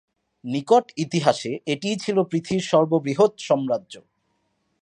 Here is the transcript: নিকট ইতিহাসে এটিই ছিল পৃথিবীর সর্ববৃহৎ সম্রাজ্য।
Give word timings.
নিকট 0.43 0.85
ইতিহাসে 0.97 1.51
এটিই 1.65 1.95
ছিল 1.95 2.17
পৃথিবীর 2.23 2.65
সর্ববৃহৎ 2.67 3.31
সম্রাজ্য। 3.39 3.93